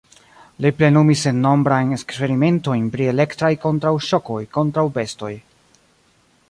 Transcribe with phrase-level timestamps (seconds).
[0.65, 5.33] Li plenumis sennombrajn eksperimentojn pri elektraj kontraŭŝokoj kontraŭ bestoj.